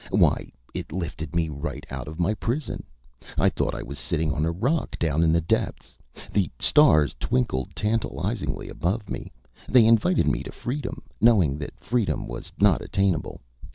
Why, 0.09 0.47
it 0.73 0.91
lifted 0.91 1.35
me 1.35 1.47
right 1.49 1.85
out 1.91 2.07
of 2.07 2.19
my 2.19 2.33
prison. 2.33 2.87
I 3.37 3.49
thought 3.49 3.75
I 3.75 3.83
was 3.83 3.99
sitting 3.99 4.31
on 4.31 4.45
a 4.45 4.51
rock 4.51 4.97
down 4.97 5.21
in 5.21 5.31
the 5.31 5.41
depths. 5.41 5.95
The 6.33 6.49
stars 6.59 7.15
twinkled 7.19 7.75
tantalizingly 7.75 8.67
above 8.67 9.11
me. 9.11 9.31
They 9.69 9.85
invited 9.85 10.25
me 10.27 10.41
to 10.41 10.51
freedom, 10.51 11.03
knowing 11.21 11.59
that 11.59 11.79
freedom 11.79 12.25
was 12.27 12.51
not 12.59 12.81
attainable. 12.81 13.41